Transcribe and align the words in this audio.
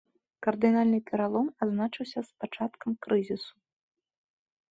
Кардынальны 0.45 0.99
пералом 1.09 1.47
азначыўся 1.65 2.19
з 2.29 2.43
пачаткам 2.45 2.91
крызісу. 3.07 3.53